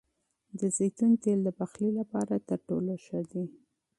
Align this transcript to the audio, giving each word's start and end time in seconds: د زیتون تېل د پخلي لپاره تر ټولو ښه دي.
د 0.59 0.61
زیتون 0.77 1.11
تېل 1.23 1.39
د 1.43 1.49
پخلي 1.59 1.89
لپاره 1.99 2.33
تر 2.49 2.59
ټولو 2.67 2.93
ښه 3.05 3.19
دي. 3.31 3.45